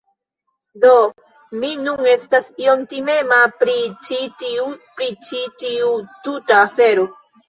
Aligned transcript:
Do, 0.83 0.91
mi 1.63 1.67
nun 1.81 2.07
estas 2.13 2.47
iom 2.63 2.81
timema 2.93 3.37
pri 3.63 3.75
ĉi 4.07 4.17
tiu... 4.45 4.63
pri 4.95 5.11
ĉi 5.29 5.43
tiu 5.65 5.91
tuta 6.29 6.57
afero. 6.63 7.05